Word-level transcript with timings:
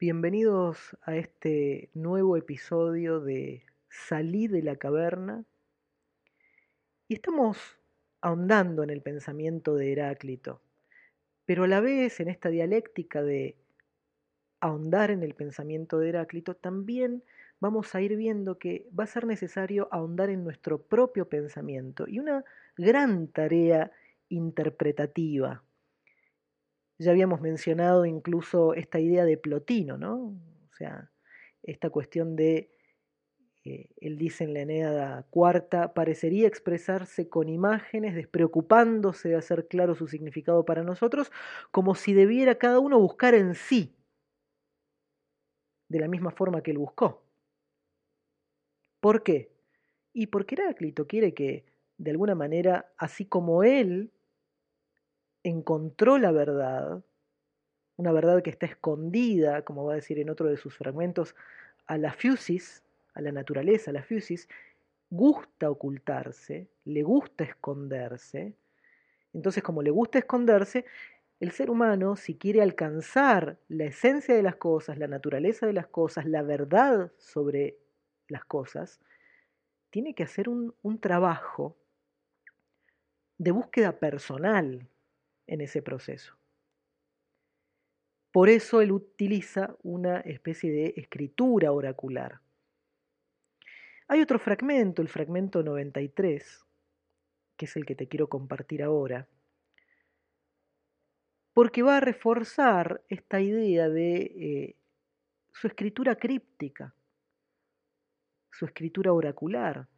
Bienvenidos 0.00 0.96
a 1.02 1.14
este 1.14 1.90
nuevo 1.92 2.38
episodio 2.38 3.20
de 3.20 3.64
Salí 3.90 4.48
de 4.48 4.62
la 4.62 4.76
caverna. 4.76 5.44
Y 7.06 7.12
estamos 7.12 7.58
ahondando 8.22 8.82
en 8.82 8.88
el 8.88 9.02
pensamiento 9.02 9.74
de 9.74 9.92
Heráclito, 9.92 10.62
pero 11.44 11.64
a 11.64 11.68
la 11.68 11.82
vez 11.82 12.18
en 12.18 12.28
esta 12.28 12.48
dialéctica 12.48 13.22
de 13.22 13.56
ahondar 14.60 15.10
en 15.10 15.22
el 15.22 15.34
pensamiento 15.34 15.98
de 15.98 16.08
Heráclito, 16.08 16.56
también 16.56 17.22
vamos 17.60 17.94
a 17.94 18.00
ir 18.00 18.16
viendo 18.16 18.58
que 18.58 18.88
va 18.98 19.04
a 19.04 19.06
ser 19.06 19.26
necesario 19.26 19.86
ahondar 19.90 20.30
en 20.30 20.44
nuestro 20.44 20.80
propio 20.80 21.28
pensamiento 21.28 22.06
y 22.08 22.20
una 22.20 22.42
gran 22.74 23.28
tarea 23.28 23.92
interpretativa 24.30 25.62
ya 27.00 27.12
habíamos 27.12 27.40
mencionado 27.40 28.04
incluso 28.04 28.74
esta 28.74 29.00
idea 29.00 29.24
de 29.24 29.38
Plotino, 29.38 29.96
¿no? 29.96 30.16
O 30.70 30.72
sea, 30.76 31.10
esta 31.62 31.88
cuestión 31.88 32.36
de, 32.36 32.70
eh, 33.64 33.88
él 33.96 34.18
dice 34.18 34.44
en 34.44 34.52
la 34.52 34.60
Eneada 34.60 35.26
cuarta, 35.30 35.94
parecería 35.94 36.46
expresarse 36.46 37.30
con 37.30 37.48
imágenes, 37.48 38.14
despreocupándose 38.14 39.30
de 39.30 39.36
hacer 39.36 39.66
claro 39.66 39.94
su 39.94 40.08
significado 40.08 40.66
para 40.66 40.82
nosotros, 40.82 41.32
como 41.70 41.94
si 41.94 42.12
debiera 42.12 42.56
cada 42.56 42.80
uno 42.80 43.00
buscar 43.00 43.34
en 43.34 43.54
sí, 43.54 43.96
de 45.88 46.00
la 46.00 46.08
misma 46.08 46.30
forma 46.32 46.62
que 46.62 46.70
él 46.70 46.78
buscó. 46.78 47.24
¿Por 49.00 49.22
qué? 49.22 49.50
Y 50.12 50.26
porque 50.26 50.54
Heráclito 50.56 51.06
quiere 51.06 51.32
que, 51.32 51.64
de 51.96 52.10
alguna 52.10 52.34
manera, 52.34 52.92
así 52.98 53.24
como 53.24 53.64
él 53.64 54.12
encontró 55.42 56.18
la 56.18 56.32
verdad, 56.32 57.02
una 57.96 58.12
verdad 58.12 58.42
que 58.42 58.50
está 58.50 58.66
escondida, 58.66 59.62
como 59.62 59.84
va 59.84 59.92
a 59.92 59.96
decir 59.96 60.18
en 60.18 60.30
otro 60.30 60.48
de 60.48 60.56
sus 60.56 60.76
fragmentos, 60.76 61.34
a 61.86 61.98
la 61.98 62.12
fusis, 62.12 62.82
a 63.14 63.20
la 63.20 63.32
naturaleza, 63.32 63.90
a 63.90 63.94
la 63.94 64.02
fusis, 64.02 64.48
gusta 65.10 65.70
ocultarse, 65.70 66.68
le 66.84 67.02
gusta 67.02 67.44
esconderse. 67.44 68.54
Entonces, 69.32 69.62
como 69.62 69.82
le 69.82 69.90
gusta 69.90 70.18
esconderse, 70.18 70.84
el 71.40 71.52
ser 71.52 71.70
humano, 71.70 72.16
si 72.16 72.36
quiere 72.36 72.60
alcanzar 72.60 73.58
la 73.68 73.84
esencia 73.84 74.34
de 74.34 74.42
las 74.42 74.56
cosas, 74.56 74.98
la 74.98 75.08
naturaleza 75.08 75.66
de 75.66 75.72
las 75.72 75.86
cosas, 75.86 76.26
la 76.26 76.42
verdad 76.42 77.12
sobre 77.18 77.78
las 78.28 78.44
cosas, 78.44 79.00
tiene 79.88 80.14
que 80.14 80.22
hacer 80.22 80.48
un, 80.48 80.74
un 80.82 81.00
trabajo 81.00 81.76
de 83.38 83.50
búsqueda 83.52 83.92
personal, 83.92 84.86
en 85.50 85.60
ese 85.60 85.82
proceso. 85.82 86.38
Por 88.32 88.48
eso 88.48 88.80
él 88.80 88.92
utiliza 88.92 89.76
una 89.82 90.20
especie 90.20 90.70
de 90.70 90.94
escritura 90.96 91.72
oracular. 91.72 92.40
Hay 94.06 94.20
otro 94.20 94.38
fragmento, 94.38 95.02
el 95.02 95.08
fragmento 95.08 95.64
93, 95.64 96.64
que 97.56 97.64
es 97.64 97.76
el 97.76 97.84
que 97.84 97.96
te 97.96 98.06
quiero 98.06 98.28
compartir 98.28 98.84
ahora, 98.84 99.26
porque 101.52 101.82
va 101.82 101.96
a 101.96 102.00
reforzar 102.00 103.02
esta 103.08 103.40
idea 103.40 103.88
de 103.88 104.16
eh, 104.16 104.76
su 105.52 105.66
escritura 105.66 106.14
críptica, 106.14 106.94
su 108.52 108.66
escritura 108.66 109.12
oracular. 109.12 109.88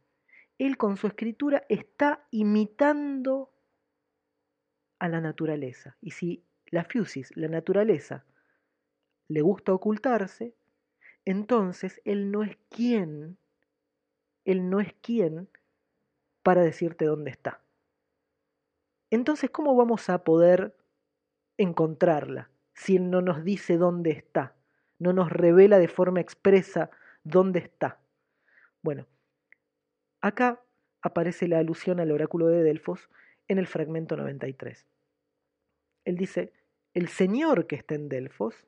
Él 0.57 0.77
con 0.77 0.97
su 0.97 1.05
escritura 1.05 1.63
está 1.69 2.25
imitando 2.31 3.52
a 5.03 5.09
la 5.09 5.19
naturaleza. 5.19 5.97
Y 5.99 6.11
si 6.11 6.45
la 6.67 6.85
fusis, 6.85 7.35
la 7.35 7.49
naturaleza, 7.49 8.23
le 9.27 9.41
gusta 9.41 9.73
ocultarse, 9.73 10.55
entonces 11.25 12.01
él 12.05 12.31
no 12.31 12.41
es 12.41 12.55
quien, 12.69 13.37
él 14.45 14.69
no 14.69 14.79
es 14.79 14.93
quien 15.01 15.49
para 16.41 16.61
decirte 16.61 17.03
dónde 17.03 17.31
está. 17.31 17.59
Entonces, 19.09 19.49
¿cómo 19.49 19.75
vamos 19.75 20.09
a 20.09 20.23
poder 20.23 20.73
encontrarla 21.57 22.49
si 22.73 22.95
él 22.95 23.09
no 23.09 23.21
nos 23.21 23.43
dice 23.43 23.77
dónde 23.77 24.11
está? 24.11 24.55
No 24.99 25.11
nos 25.11 25.29
revela 25.33 25.79
de 25.79 25.89
forma 25.89 26.21
expresa 26.21 26.89
dónde 27.25 27.59
está. 27.59 27.99
Bueno, 28.81 29.05
acá 30.21 30.61
aparece 31.01 31.49
la 31.49 31.59
alusión 31.59 31.99
al 31.99 32.11
oráculo 32.11 32.47
de 32.47 32.63
Delfos 32.63 33.09
en 33.49 33.59
el 33.59 33.67
fragmento 33.67 34.15
93. 34.15 34.87
Él 36.05 36.17
dice, 36.17 36.51
el 36.93 37.07
señor 37.07 37.67
que 37.67 37.75
está 37.75 37.95
en 37.95 38.09
Delfos, 38.09 38.67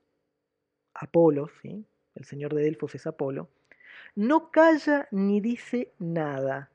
Apolo, 0.93 1.49
¿sí? 1.61 1.85
el 2.15 2.25
señor 2.25 2.53
de 2.53 2.63
Delfos 2.63 2.95
es 2.95 3.05
Apolo, 3.05 3.49
no 4.15 4.51
calla 4.51 5.07
ni 5.11 5.41
dice 5.41 5.93
nada, 5.99 6.71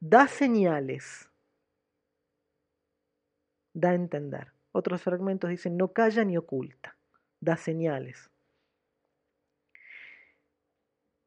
da 0.00 0.26
señales, 0.26 1.30
da 3.72 3.90
a 3.90 3.94
entender. 3.94 4.52
Otros 4.72 5.02
fragmentos 5.02 5.50
dicen, 5.50 5.76
no 5.76 5.92
calla 5.92 6.24
ni 6.24 6.36
oculta, 6.36 6.96
da 7.40 7.56
señales. 7.56 8.30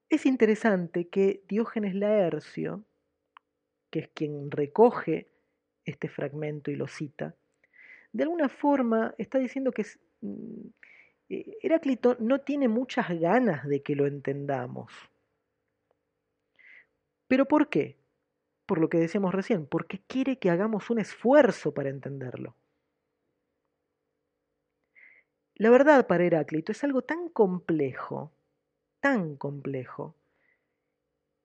Es 0.10 0.26
interesante 0.26 1.08
que 1.10 1.44
Diógenes 1.48 1.96
Laercio, 1.96 2.84
que 3.90 4.00
es 4.00 4.10
quien 4.10 4.52
recoge 4.52 5.32
este 5.84 6.10
fragmento 6.10 6.72
y 6.72 6.76
lo 6.76 6.88
cita, 6.88 7.36
de 8.16 8.24
alguna 8.24 8.48
forma 8.48 9.14
está 9.18 9.40
diciendo 9.40 9.74
que 9.74 9.86
mm, 10.22 10.68
eh, 11.28 11.58
Heráclito 11.62 12.16
no 12.22 12.40
tiene 12.40 12.70
muchas 12.70 13.10
ganas 13.20 13.68
de 13.68 13.84
que 13.84 13.94
lo 13.94 14.08
entendamos. 14.08 14.90
¿Pero 17.28 17.46
por 17.46 17.68
qué? 17.68 17.98
Por 18.66 18.80
lo 18.80 18.88
que 18.88 19.00
decíamos 19.00 19.36
recién, 19.36 19.68
porque 19.68 20.00
quiere 20.08 20.40
que 20.40 20.50
hagamos 20.50 20.90
un 20.90 21.00
esfuerzo 21.00 21.74
para 21.74 21.90
entenderlo. 21.90 22.56
La 25.56 25.70
verdad 25.70 26.08
para 26.08 26.24
Heráclito 26.24 26.72
es 26.72 26.86
algo 26.86 27.02
tan 27.02 27.28
complejo, 27.28 28.32
tan 29.02 29.36
complejo, 29.36 30.16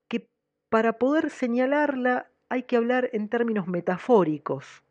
que 0.07 0.29
para 0.69 1.01
poder 1.01 1.31
señalarla 1.31 2.31
hay 2.49 2.63
que 2.63 2.77
hablar 2.77 3.11
en 3.13 3.29
términos 3.29 3.67
metafóricos 3.67 4.85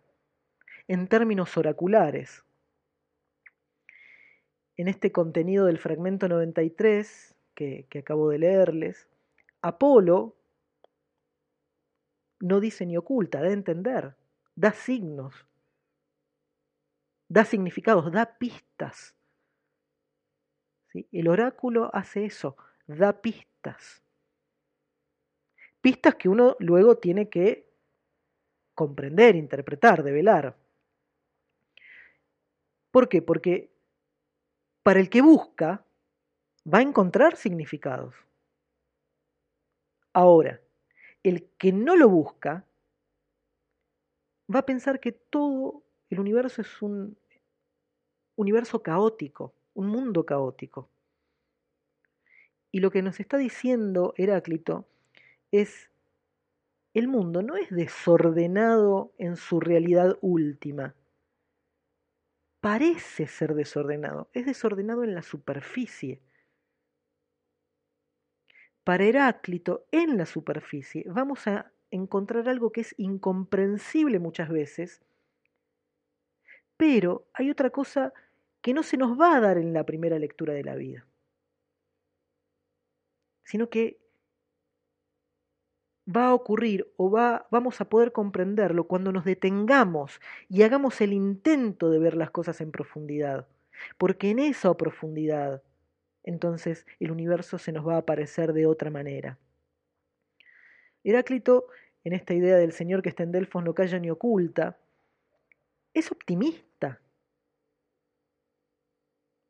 en 0.90 1.08
términos 1.08 1.56
oraculares. 1.56 2.44
En 4.76 4.88
este 4.88 5.12
contenido 5.12 5.68
del 5.68 5.78
fragmento 5.78 6.28
93 6.28 7.36
que, 7.54 7.86
acabo 8.00 8.30
de 8.30 8.40
leerles, 8.40 9.08
Apolo 9.62 10.36
no 12.40 12.60
dice 12.60 12.88
ni 12.88 12.98
oculta, 12.98 13.40
da 13.40 13.50
a 13.50 13.52
entender, 13.52 14.16
da 14.56 14.72
signos, 14.72 15.46
da 17.28 17.46
significados, 17.46 18.12
da 18.12 18.38
pistas. 18.40 19.14
El 21.12 21.28
oráculo 21.28 21.92
hace 21.94 22.26
eso, 22.26 22.58
da 22.88 23.22
pistas. 23.22 24.02
Pistas 25.82 26.16
que 26.16 26.30
uno 26.30 26.56
luego 26.60 26.98
tiene 26.98 27.30
que 27.30 27.70
comprender, 28.74 29.36
interpretar, 29.36 30.02
develar. 30.02 30.58
¿Por 32.92 33.10
qué? 33.10 33.22
Porque 33.22 33.70
para 34.84 35.00
el 35.00 35.10
que 35.10 35.22
busca 35.22 35.86
va 36.72 36.80
a 36.80 36.84
encontrar 36.84 37.36
significados. 37.36 38.16
Ahora, 40.14 40.60
el 41.24 41.50
que 41.58 41.72
no 41.72 41.96
lo 41.96 42.10
busca 42.10 42.66
va 44.54 44.60
a 44.60 44.66
pensar 44.66 45.00
que 45.00 45.12
todo 45.12 45.84
el 46.10 46.20
universo 46.20 46.62
es 46.62 46.82
un 46.82 47.18
universo 48.36 48.82
caótico, 48.82 49.54
un 49.74 49.88
mundo 49.88 50.26
caótico. 50.26 50.90
Y 52.72 52.80
lo 52.80 52.92
que 52.92 53.02
nos 53.02 53.20
está 53.20 53.38
diciendo 53.38 54.14
Heráclito 54.18 54.88
es, 55.52 55.90
el 56.94 57.08
mundo 57.08 57.42
no 57.44 57.56
es 57.56 57.70
desordenado 57.70 59.12
en 59.18 59.36
su 59.36 59.60
realidad 59.60 60.18
última, 60.22 60.96
parece 62.62 63.28
ser 63.28 63.54
desordenado, 63.54 64.30
es 64.34 64.46
desordenado 64.46 65.04
en 65.04 65.16
la 65.16 65.22
superficie. 65.22 66.22
Para 68.84 69.04
Heráclito, 69.04 69.86
en 69.92 70.18
la 70.18 70.26
superficie, 70.26 71.06
vamos 71.08 71.48
a 71.48 71.72
encontrar 71.92 72.50
algo 72.50 72.72
que 72.72 72.82
es 72.82 72.96
incomprensible 72.98 74.20
muchas 74.20 74.50
veces, 74.50 75.02
pero 76.78 77.28
hay 77.34 77.50
otra 77.50 77.70
cosa 77.70 78.14
que 78.62 78.74
no 78.74 78.84
se 78.84 78.98
nos 78.98 79.20
va 79.20 79.36
a 79.36 79.42
dar 79.42 79.58
en 79.58 79.74
la 79.74 79.86
primera 79.86 80.20
lectura 80.20 80.54
de 80.54 80.64
la 80.64 80.76
vida, 80.76 81.08
sino 83.44 83.70
que 83.70 84.00
va 86.10 86.28
a 86.28 86.34
ocurrir 86.34 86.92
o 86.98 87.12
va, 87.12 87.48
vamos 87.52 87.82
a 87.82 87.90
poder 87.90 88.12
comprenderlo 88.12 88.86
cuando 88.86 89.12
nos 89.12 89.26
detengamos 89.26 90.20
y 90.48 90.64
hagamos 90.64 91.02
el 91.02 91.14
intento 91.14 91.90
de 91.90 92.00
ver 92.00 92.16
las 92.16 92.32
cosas 92.32 92.62
en 92.62 92.72
profundidad, 92.72 93.48
porque 93.98 94.32
en 94.32 94.40
esa 94.40 94.76
profundidad 94.76 95.62
entonces 96.24 96.86
el 97.00 97.12
universo 97.12 97.58
se 97.58 97.72
nos 97.72 97.88
va 97.88 97.96
a 97.96 98.00
aparecer 98.00 98.54
de 98.54 98.66
otra 98.66 98.90
manera. 98.90 99.38
Heráclito, 101.04 101.68
en 102.04 102.14
esta 102.14 102.34
idea 102.34 102.58
del 102.58 102.72
Señor 102.72 103.02
que 103.02 103.10
está 103.10 103.24
en 103.24 103.32
Delfos 103.32 103.64
no 103.64 103.74
calla 103.74 104.00
ni 104.00 104.10
oculta, 104.10 104.78
es 105.94 106.12
optimista. 106.12 107.02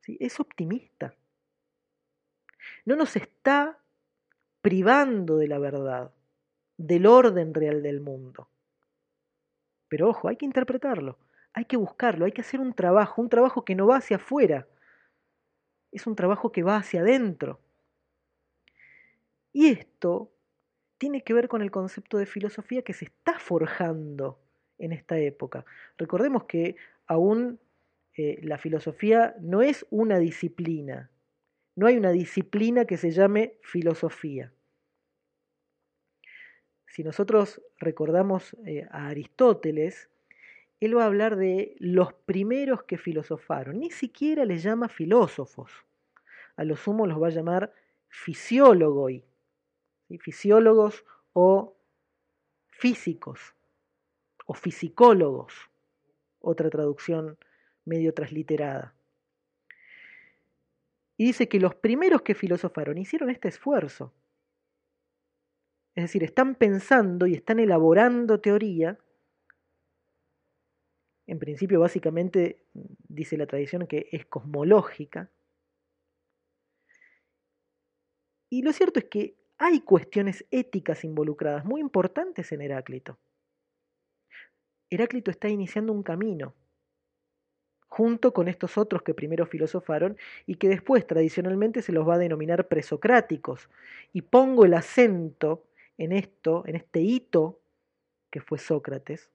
¿Sí? 0.01 0.17
Es 0.19 0.39
optimista. 0.39 1.13
No 2.85 2.95
nos 2.95 3.15
está 3.15 3.79
privando 4.61 5.37
de 5.37 5.47
la 5.47 5.59
verdad, 5.59 6.11
del 6.79 7.05
orden 7.05 7.53
real 7.53 7.83
del 7.83 7.99
mundo. 7.99 8.47
Pero 9.89 10.09
ojo, 10.09 10.29
hay 10.29 10.37
que 10.37 10.45
interpretarlo, 10.45 11.19
hay 11.51 11.65
que 11.65 11.75
buscarlo, 11.75 12.25
hay 12.25 12.31
que 12.31 12.41
hacer 12.41 12.61
un 12.61 12.73
trabajo, 12.73 13.21
un 13.21 13.29
trabajo 13.29 13.65
que 13.65 13.75
no 13.75 13.85
va 13.85 13.97
hacia 13.97 14.15
afuera, 14.15 14.65
es 15.91 16.07
un 16.07 16.15
trabajo 16.15 16.51
que 16.51 16.63
va 16.63 16.77
hacia 16.77 17.01
adentro. 17.01 17.59
Y 19.51 19.67
esto 19.67 20.31
tiene 20.97 21.21
que 21.23 21.33
ver 21.33 21.49
con 21.49 21.61
el 21.61 21.69
concepto 21.69 22.17
de 22.17 22.25
filosofía 22.25 22.81
que 22.81 22.93
se 22.93 23.05
está 23.05 23.37
forjando 23.39 24.39
en 24.77 24.93
esta 24.93 25.17
época. 25.17 25.65
Recordemos 25.97 26.45
que 26.45 26.77
aún 27.07 27.59
eh, 28.15 28.39
la 28.41 28.57
filosofía 28.57 29.35
no 29.41 29.61
es 29.61 29.85
una 29.89 30.17
disciplina, 30.17 31.11
no 31.75 31.87
hay 31.87 31.97
una 31.97 32.11
disciplina 32.11 32.85
que 32.85 32.95
se 32.95 33.11
llame 33.11 33.57
filosofía. 33.63 34.53
Si 36.89 37.03
nosotros 37.03 37.61
recordamos 37.77 38.57
eh, 38.65 38.87
a 38.91 39.07
Aristóteles, 39.07 40.09
él 40.79 40.97
va 40.97 41.03
a 41.03 41.07
hablar 41.07 41.35
de 41.35 41.75
los 41.79 42.13
primeros 42.13 42.83
que 42.83 42.97
filosofaron. 42.97 43.79
Ni 43.79 43.91
siquiera 43.91 44.43
les 44.43 44.63
llama 44.63 44.89
filósofos. 44.89 45.71
A 46.55 46.63
lo 46.63 46.75
sumo 46.75 47.05
los 47.05 47.21
va 47.21 47.27
a 47.27 47.31
llamar 47.31 47.73
fisiólogos, 48.07 49.13
fisiólogos 50.19 51.05
o 51.33 51.75
físicos 52.69 53.53
o 54.45 54.53
fisicólogos, 54.55 55.53
otra 56.39 56.69
traducción 56.71 57.37
medio 57.85 58.13
transliterada. 58.15 58.95
Y 61.17 61.25
dice 61.25 61.47
que 61.47 61.59
los 61.59 61.75
primeros 61.75 62.23
que 62.23 62.33
filosofaron 62.33 62.97
hicieron 62.97 63.29
este 63.29 63.49
esfuerzo. 63.49 64.11
Es 65.99 66.03
decir, 66.03 66.23
están 66.23 66.55
pensando 66.55 67.27
y 67.27 67.33
están 67.33 67.59
elaborando 67.59 68.39
teoría 68.39 68.97
en 71.27 71.39
principio 71.39 71.81
básicamente 71.81 72.63
dice 72.73 73.35
la 73.35 73.45
tradición 73.45 73.85
que 73.85 74.07
es 74.13 74.25
cosmológica. 74.25 75.29
Y 78.49 78.61
lo 78.61 78.71
cierto 78.71 78.99
es 78.99 79.05
que 79.07 79.35
hay 79.57 79.81
cuestiones 79.81 80.45
éticas 80.51 81.03
involucradas 81.03 81.65
muy 81.65 81.81
importantes 81.81 82.49
en 82.53 82.61
Heráclito. 82.61 83.19
Heráclito 84.89 85.29
está 85.31 85.49
iniciando 85.49 85.91
un 85.91 86.01
camino, 86.01 86.55
junto 87.89 88.33
con 88.33 88.47
estos 88.47 88.77
otros 88.77 89.01
que 89.03 89.13
primero 89.13 89.45
filosofaron 89.45 90.17
y 90.45 90.55
que 90.55 90.69
después 90.69 91.05
tradicionalmente 91.05 91.81
se 91.81 91.91
los 91.91 92.07
va 92.07 92.15
a 92.15 92.19
denominar 92.19 92.69
presocráticos. 92.69 93.69
Y 94.13 94.21
pongo 94.21 94.63
el 94.63 94.75
acento 94.75 95.68
en 95.99 96.13
esto, 96.13 96.63
en 96.65 96.77
este 96.77 97.01
hito 97.01 97.61
que 98.31 98.41
fue 98.41 98.57
Sócrates, 98.57 99.29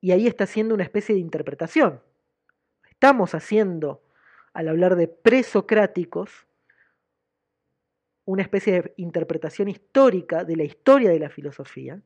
y 0.00 0.12
ahí 0.12 0.26
está 0.28 0.44
haciendo 0.44 0.74
una 0.74 0.84
especie 0.84 1.14
de 1.14 1.20
interpretación. 1.20 2.00
Estamos 2.88 3.34
haciendo, 3.34 4.04
al 4.52 4.68
hablar 4.68 4.96
de 4.96 5.08
presocráticos, 5.08 6.46
una 8.24 8.42
especie 8.42 8.82
de 8.82 8.94
interpretación 8.98 9.68
histórica 9.68 10.44
de 10.44 10.56
la 10.56 10.64
historia 10.64 11.10
de 11.10 11.18
la 11.18 11.30
filosofía, 11.30 12.00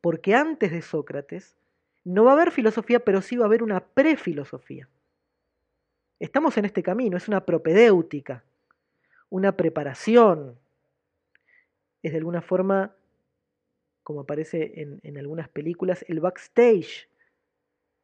porque 0.00 0.34
antes 0.34 0.72
de 0.72 0.80
Sócrates 0.80 1.58
no 2.02 2.24
va 2.24 2.30
a 2.30 2.34
haber 2.34 2.50
filosofía, 2.50 3.00
pero 3.00 3.20
sí 3.20 3.36
va 3.36 3.44
a 3.44 3.48
haber 3.48 3.62
una 3.62 3.84
prefilosofía. 3.84 4.88
Estamos 6.18 6.56
en 6.56 6.64
este 6.64 6.82
camino, 6.82 7.18
es 7.18 7.28
una 7.28 7.44
propedéutica, 7.44 8.42
una 9.28 9.56
preparación, 9.56 10.58
es 12.02 12.12
de 12.12 12.18
alguna 12.18 12.42
forma 12.42 12.94
como 14.08 14.20
aparece 14.20 14.72
en, 15.02 15.18
algunas 15.18 15.50
películas, 15.50 16.02
el 16.08 16.20
backstage 16.20 17.10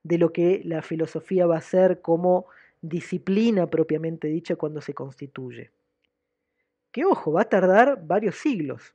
de 0.02 0.18
lo 0.18 0.34
que 0.34 0.60
la 0.62 0.82
filosofía 0.82 1.46
va 1.46 1.56
a 1.56 1.62
ser 1.62 2.02
como 2.02 2.44
disciplina 2.82 3.70
propiamente 3.70 4.28
dicha 4.28 4.54
cuando 4.56 4.82
se 4.82 4.92
constituye. 4.92 5.70
Que 6.92 7.06
ojo, 7.06 7.32
va 7.32 7.40
a 7.40 7.48
tardar 7.48 8.06
varios 8.06 8.36
siglos. 8.36 8.94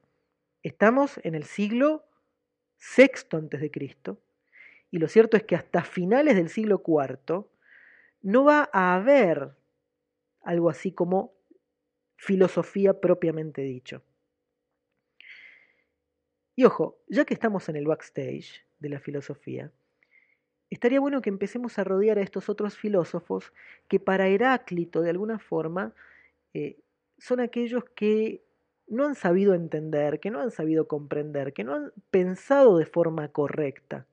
Estamos 0.62 1.19
en 1.24 1.34
el 1.34 1.45
siglo 1.45 2.06
sexto 2.78 3.38
antes 3.38 3.60
de 3.60 3.72
Cristo 3.72 4.19
y 4.92 5.00
lo 5.00 5.07
cierto 5.07 5.36
es 5.36 5.42
que 5.42 5.56
hasta 5.56 5.81
finales 5.84 6.36
del 6.36 6.50
siglo 6.50 6.84
IV 6.86 7.44
no 8.22 8.44
va 8.44 8.69
a 8.72 8.94
haber 8.94 9.50
algo 10.44 10.69
así 10.69 10.92
como 10.92 11.34
filosofía 12.18 13.02
propiamente 13.02 13.63
dicho. 13.63 14.04
Y 16.60 16.66
ojo, 16.66 16.98
ya 17.08 17.24
que 17.24 17.34
estamos 17.34 17.70
en 17.70 17.78
el 17.78 17.88
backstage 17.88 18.66
de 18.82 18.90
la 18.90 19.00
filosofía, 19.00 19.72
estaría 20.70 21.00
bueno 21.00 21.22
que 21.22 21.30
empecemos 21.30 21.80
a 21.80 21.86
rodear 21.86 22.18
a 22.18 22.22
estos 22.22 22.50
otros 22.50 22.78
filósofos 22.78 23.54
que 23.88 24.02
para 24.02 24.28
Heráclito, 24.28 25.02
de 25.02 25.10
alguna 25.10 25.40
forma, 25.40 25.94
eh, 26.54 26.78
son 27.18 27.40
aquellos 27.40 27.86
que 27.95 28.44
no 28.88 29.06
han 29.06 29.16
sabido 29.16 29.54
entender, 29.54 30.19
que 30.19 30.31
no 30.31 30.42
han 30.42 30.52
sabido 30.52 30.86
comprender, 30.86 31.54
que 31.54 31.64
no 31.64 31.76
han 31.76 31.94
pensado 32.12 32.78
de 32.78 32.86
forma 32.86 33.30
correcta. 33.30 34.06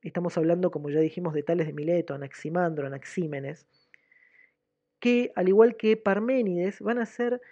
Estamos 0.00 0.38
hablando, 0.38 0.70
como 0.70 0.88
ya 0.88 1.00
dijimos, 1.00 1.34
de 1.34 1.42
Tales 1.42 1.66
de 1.66 1.74
Mileto, 1.74 2.14
Anaximandro, 2.14 2.86
Anaxímenes, 2.86 3.66
que, 4.98 5.30
al 5.36 5.48
igual 5.50 5.76
que 5.76 5.98
Parménides, 5.98 6.80
van 6.80 6.96
a 6.96 7.04
ser 7.04 7.42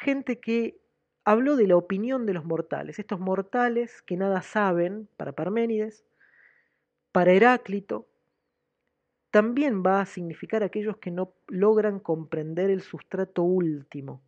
gente 0.00 0.40
que 0.40 0.80
habló 1.24 1.56
de 1.56 1.66
la 1.66 1.76
opinión 1.76 2.24
de 2.24 2.32
los 2.32 2.44
mortales, 2.44 2.98
estos 2.98 3.20
mortales 3.20 4.02
que 4.02 4.16
nada 4.16 4.40
saben, 4.40 5.08
para 5.16 5.32
Parménides, 5.32 6.04
para 7.12 7.32
Heráclito, 7.32 8.08
también 9.30 9.82
va 9.84 10.00
a 10.00 10.06
significar 10.06 10.62
aquellos 10.62 10.96
que 10.96 11.10
no 11.10 11.34
logran 11.46 12.00
comprender 12.00 12.70
el 12.70 12.80
sustrato 12.80 13.42
último 13.42 14.22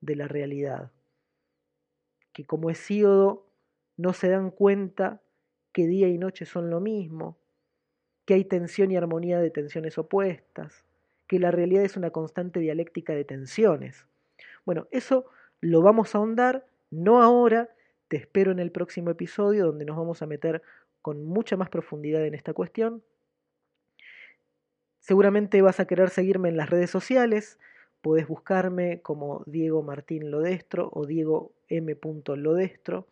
de 0.00 0.16
la 0.16 0.28
realidad, 0.28 0.90
que 2.32 2.44
como 2.44 2.68
Hesíodo 2.68 3.46
no 3.96 4.12
se 4.12 4.28
dan 4.28 4.50
cuenta 4.50 5.22
que 5.72 5.86
día 5.86 6.08
y 6.08 6.18
noche 6.18 6.44
son 6.44 6.70
lo 6.70 6.80
mismo, 6.80 7.38
que 8.26 8.34
hay 8.34 8.44
tensión 8.44 8.90
y 8.90 8.96
armonía 8.96 9.38
de 9.38 9.50
tensiones 9.50 9.96
opuestas, 9.96 10.84
que 11.28 11.38
la 11.38 11.52
realidad 11.52 11.84
es 11.84 11.96
una 11.96 12.10
constante 12.10 12.58
dialéctica 12.58 13.14
de 13.14 13.24
tensiones. 13.24 14.06
Bueno, 14.64 14.88
eso 14.90 15.26
lo 15.60 15.82
vamos 15.82 16.14
a 16.14 16.18
ahondar, 16.18 16.66
no 16.90 17.22
ahora, 17.22 17.70
te 18.08 18.16
espero 18.16 18.52
en 18.52 18.58
el 18.58 18.70
próximo 18.70 19.10
episodio 19.10 19.66
donde 19.66 19.84
nos 19.84 19.96
vamos 19.96 20.22
a 20.22 20.26
meter 20.26 20.62
con 21.02 21.24
mucha 21.24 21.56
más 21.56 21.68
profundidad 21.68 22.24
en 22.24 22.34
esta 22.34 22.52
cuestión. 22.52 23.02
Seguramente 25.00 25.60
vas 25.60 25.80
a 25.80 25.86
querer 25.86 26.08
seguirme 26.10 26.48
en 26.48 26.56
las 26.56 26.70
redes 26.70 26.90
sociales, 26.90 27.58
podés 28.00 28.26
buscarme 28.26 29.02
como 29.02 29.42
Diego 29.46 29.82
Martín 29.82 30.30
Lodestro 30.30 30.88
o 30.92 31.06
Diego 31.06 31.52
M. 31.68 31.96
Lodestro. 32.36 33.08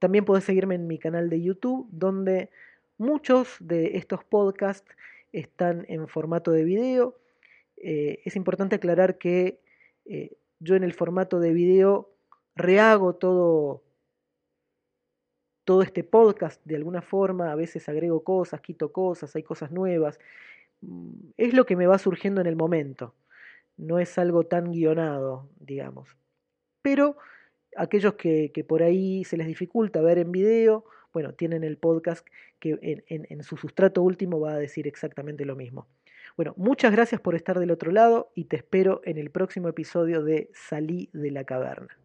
También 0.00 0.24
podés 0.24 0.44
seguirme 0.44 0.74
en 0.74 0.86
mi 0.86 0.98
canal 0.98 1.30
de 1.30 1.42
YouTube, 1.42 1.88
donde 1.92 2.50
muchos 2.98 3.56
de 3.60 3.96
estos 3.98 4.24
podcasts 4.24 4.90
están 5.32 5.84
en 5.88 6.08
formato 6.08 6.50
de 6.50 6.64
video. 6.64 7.16
Eh, 7.76 8.20
es 8.24 8.34
importante 8.34 8.76
aclarar 8.76 9.18
que 9.18 9.60
eh, 10.04 10.36
yo 10.58 10.76
en 10.76 10.84
el 10.84 10.92
formato 10.92 11.40
de 11.40 11.52
video 11.52 12.10
rehago 12.54 13.14
todo 13.14 13.82
todo 15.64 15.82
este 15.82 16.02
podcast 16.02 16.60
de 16.64 16.74
alguna 16.74 17.00
forma, 17.00 17.52
a 17.52 17.54
veces 17.54 17.88
agrego 17.88 18.24
cosas, 18.24 18.60
quito 18.60 18.92
cosas, 18.92 19.36
hay 19.36 19.44
cosas 19.44 19.70
nuevas. 19.70 20.18
Mm, 20.80 21.30
es 21.36 21.54
lo 21.54 21.64
que 21.64 21.76
me 21.76 21.86
va 21.86 21.98
surgiendo 21.98 22.40
en 22.40 22.48
el 22.48 22.56
momento. 22.56 23.14
No 23.76 24.00
es 24.00 24.18
algo 24.18 24.44
tan 24.44 24.72
guionado, 24.72 25.48
digamos. 25.60 26.16
Pero 26.82 27.16
aquellos 27.76 28.14
que, 28.14 28.64
por 28.66 28.82
ahí 28.82 29.22
se 29.24 29.36
les 29.36 29.46
dificulta 29.46 30.00
ver 30.00 30.18
en 30.18 30.32
video, 30.32 30.84
bueno, 31.12 31.34
tienen 31.34 31.62
el 31.62 31.76
podcast 31.78 32.26
que 32.58 33.04
en 33.08 33.42
su 33.44 33.56
sustrato 33.56 34.02
último 34.02 34.40
va 34.40 34.54
a 34.54 34.58
decir 34.58 34.88
exactamente 34.88 35.44
lo 35.44 35.54
mismo. 35.54 35.86
Bueno, 36.40 36.54
muchas 36.56 36.90
gracias 36.90 37.20
por 37.20 37.34
estar 37.34 37.58
del 37.58 37.70
otro 37.70 37.92
lado 37.92 38.32
y 38.34 38.46
te 38.46 38.56
espero 38.56 39.02
en 39.04 39.18
el 39.18 39.30
próximo 39.30 39.68
episodio 39.68 40.22
de 40.22 40.48
Salí 40.54 41.10
de 41.12 41.30
la 41.30 41.44
Caverna. 41.44 41.99